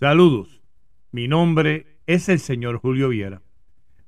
[0.00, 0.62] Saludos,
[1.12, 3.42] mi nombre es el señor Julio Viera.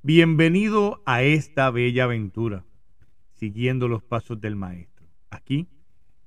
[0.02, 2.64] Bienvenido a esta bella aventura,
[3.34, 5.06] siguiendo los pasos del maestro.
[5.28, 5.68] Aquí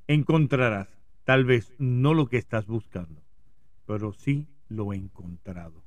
[0.05, 0.87] encontrarás
[1.23, 3.23] tal vez no lo que estás buscando,
[3.87, 5.84] pero sí lo encontrado.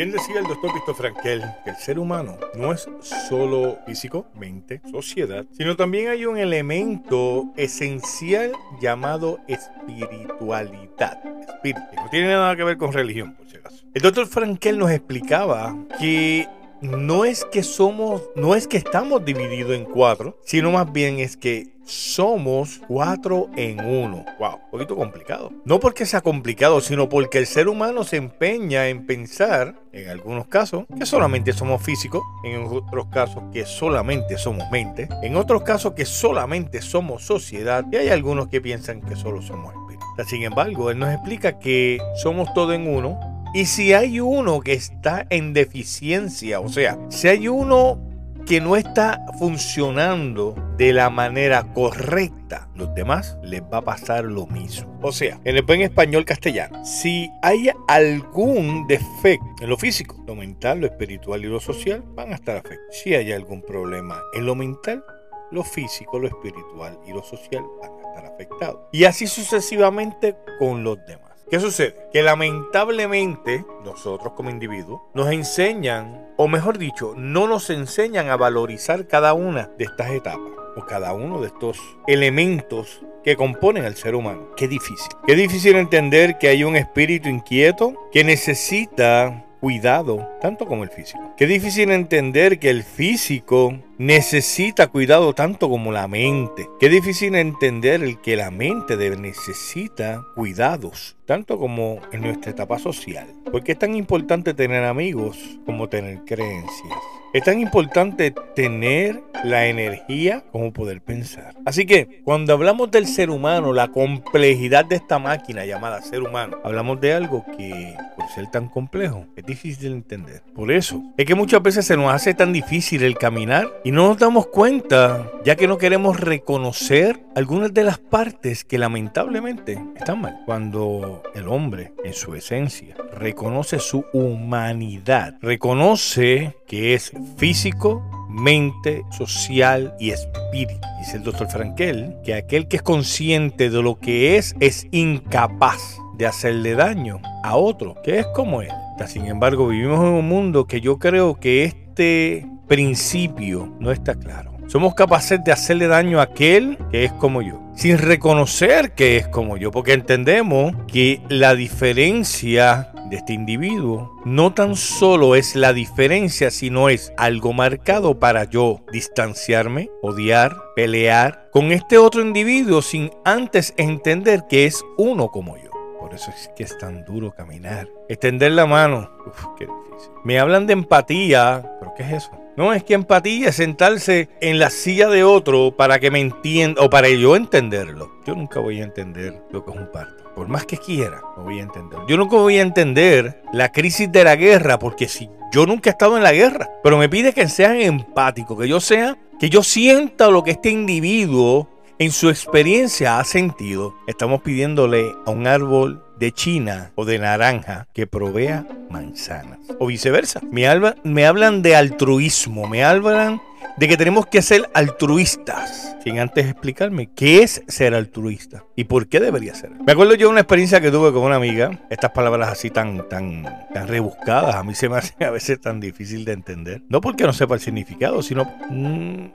[0.00, 2.88] Bien decía el doctor Víctor Frankel que el ser humano no es
[3.28, 11.22] solo físico, mente, sociedad, sino también hay un elemento esencial llamado espiritualidad.
[11.22, 13.84] No tiene nada que ver con religión, por si acaso.
[13.92, 16.48] El doctor Frankel nos explicaba que
[16.80, 21.36] no es que somos, no es que estamos divididos en cuatro, sino más bien es
[21.36, 24.24] que somos cuatro en uno.
[24.38, 25.50] Wow, un poquito complicado.
[25.64, 30.46] No porque sea complicado, sino porque el ser humano se empeña en pensar, en algunos
[30.46, 35.94] casos, que solamente somos físicos, en otros casos que solamente somos mente, en otros casos
[35.94, 40.06] que solamente somos sociedad, y hay algunos que piensan que solo somos espíritu.
[40.28, 43.18] Sin embargo, él nos explica que somos todo en uno,
[43.52, 47.98] y si hay uno que está en deficiencia, o sea, si hay uno
[48.46, 54.46] que no está funcionando de la manera correcta, los demás les va a pasar lo
[54.46, 54.98] mismo.
[55.02, 60.34] O sea, en el buen español castellano, si hay algún defecto en lo físico, lo
[60.34, 62.96] mental, lo espiritual y lo social, van a estar afectados.
[63.02, 65.04] Si hay algún problema en lo mental,
[65.50, 68.80] lo físico, lo espiritual y lo social van a estar afectados.
[68.92, 71.29] Y así sucesivamente con los demás.
[71.50, 71.96] ¿Qué sucede?
[72.12, 79.08] Que lamentablemente nosotros como individuos nos enseñan, o mejor dicho, no nos enseñan a valorizar
[79.08, 84.14] cada una de estas etapas o cada uno de estos elementos que componen al ser
[84.14, 84.50] humano.
[84.56, 85.10] Qué difícil.
[85.26, 91.34] Qué difícil entender que hay un espíritu inquieto que necesita cuidado, tanto como el físico.
[91.36, 96.68] Qué difícil entender que el físico necesita cuidado tanto como la mente.
[96.80, 103.26] Qué difícil entender el que la mente necesita cuidados, tanto como en nuestra etapa social.
[103.52, 107.19] Porque es tan importante tener amigos como tener creencias.
[107.32, 111.54] Es tan importante tener la energía como poder pensar.
[111.64, 116.58] Así que cuando hablamos del ser humano, la complejidad de esta máquina llamada ser humano,
[116.64, 120.42] hablamos de algo que por ser tan complejo es difícil de entender.
[120.54, 124.08] Por eso es que muchas veces se nos hace tan difícil el caminar y no
[124.08, 130.20] nos damos cuenta ya que no queremos reconocer algunas de las partes que lamentablemente están
[130.20, 130.40] mal.
[130.46, 139.94] Cuando el hombre en su esencia reconoce su humanidad, reconoce que es físico, mente, social
[139.98, 140.86] y espíritu.
[140.98, 145.98] Dice el doctor Frankel que aquel que es consciente de lo que es es incapaz
[146.16, 148.70] de hacerle daño a otro, que es como él.
[149.06, 154.52] Sin embargo, vivimos en un mundo que yo creo que este principio no está claro.
[154.66, 159.26] Somos capaces de hacerle daño a aquel que es como yo, sin reconocer que es
[159.26, 165.72] como yo, porque entendemos que la diferencia de este individuo no tan solo es la
[165.72, 173.10] diferencia, sino es algo marcado para yo distanciarme, odiar, pelear con este otro individuo sin
[173.24, 175.70] antes entender que es uno como yo.
[175.98, 177.88] Por eso es que es tan duro caminar.
[178.08, 179.10] Extender la mano.
[179.26, 180.12] Uf, qué difícil.
[180.24, 181.76] Me hablan de empatía.
[181.78, 182.30] ¿Pero qué es eso?
[182.60, 186.82] No, es que empatía es sentarse en la silla de otro para que me entienda
[186.82, 188.12] o para yo entenderlo.
[188.26, 190.24] Yo nunca voy a entender lo que es un parto.
[190.34, 191.98] Por más que quiera, no voy a entender.
[192.06, 195.92] Yo nunca voy a entender la crisis de la guerra, porque si yo nunca he
[195.92, 199.62] estado en la guerra, pero me pide que sean empáticos, que yo sea, que yo
[199.62, 201.66] sienta lo que este individuo
[201.98, 203.94] en su experiencia ha sentido.
[204.06, 209.58] Estamos pidiéndole a un árbol de China o de naranja que provea manzanas.
[209.78, 210.40] O viceversa.
[210.52, 210.66] Me,
[211.02, 213.40] me hablan de altruismo, me hablan
[213.78, 219.08] de que tenemos que ser altruistas, sin antes explicarme qué es ser altruista y por
[219.08, 219.70] qué debería ser.
[219.86, 223.08] Me acuerdo yo de una experiencia que tuve con una amiga, estas palabras así tan,
[223.08, 226.82] tan, tan rebuscadas, a mí se me hacen a veces tan difícil de entender.
[226.90, 228.44] No porque no sepa el significado, sino...
[228.68, 229.28] Mm,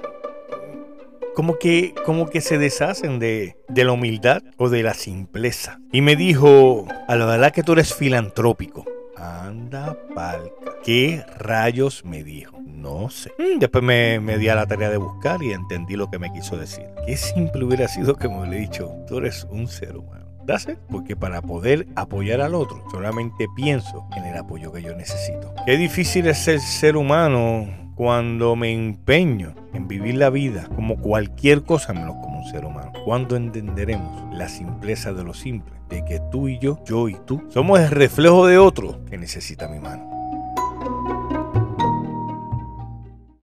[1.35, 5.79] como que, como que se deshacen de, de, la humildad o de la simpleza.
[5.91, 8.85] Y me dijo, a la verdad que tú eres filantrópico.
[9.17, 10.71] Anda palca.
[10.83, 12.57] ¿Qué rayos me dijo?
[12.65, 13.31] No sé.
[13.37, 16.31] Mm, después me, me, di a la tarea de buscar y entendí lo que me
[16.31, 16.85] quiso decir.
[17.05, 20.25] Qué simple hubiera sido que me hubiera dicho, tú eres un ser humano.
[20.45, 25.51] Dase, porque para poder apoyar al otro, solamente pienso en el apoyo que yo necesito.
[25.65, 31.63] Qué difícil es ser ser humano cuando me empeño en vivir la vida como cualquier
[31.63, 32.91] cosa menos como un ser humano.
[33.05, 37.41] Cuando entenderemos la simpleza de lo simple, de que tú y yo, yo y tú,
[37.49, 40.11] somos el reflejo de otro que necesita mi mano.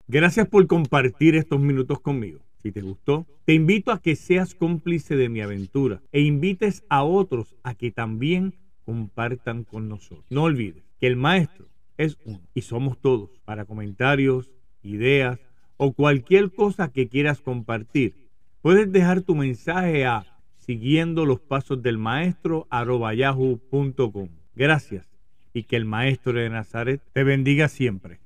[0.08, 2.40] Gracias por compartir estos minutos conmigo.
[2.64, 7.04] Si te gustó, te invito a que seas cómplice de mi aventura e invites a
[7.04, 8.56] otros a que también
[8.86, 10.26] compartan con nosotros.
[10.30, 11.68] No olvides que el maestro
[11.98, 13.30] es uno y somos todos.
[13.46, 14.50] Para comentarios,
[14.84, 15.40] ideas
[15.78, 18.16] o cualquier cosa que quieras compartir,
[18.62, 20.26] puedes dejar tu mensaje a
[20.58, 24.30] siguiendo los pasos del maestro yahoo.com.
[24.56, 25.08] Gracias
[25.54, 28.20] y que el maestro de Nazaret te bendiga siempre.